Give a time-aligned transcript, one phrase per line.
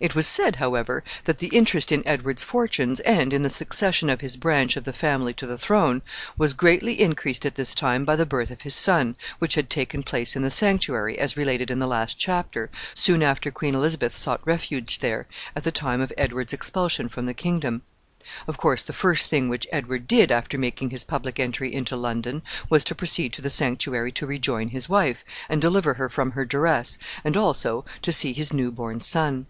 [0.00, 4.20] It was said, however, that the interest in Edward's fortunes, and in the succession of
[4.20, 6.02] his branch of the family to the throne,
[6.36, 10.02] was greatly increased at this time by the birth of his son, which had taken
[10.02, 14.44] place in the sanctuary, as related in the last chapter, soon after Queen Elizabeth sought
[14.44, 17.82] refuge there, at the time of Edward's expulsion from the kingdom.
[18.48, 22.42] Of course, the first thing which Edward did after making his public entry into London
[22.68, 26.44] was to proceed to the sanctuary to rejoin his wife, and deliver her from her
[26.44, 29.46] duress, and also to see his new born son.